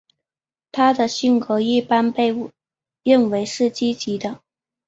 [0.71, 2.33] 她的性格一般被
[3.03, 4.41] 认为是积极的。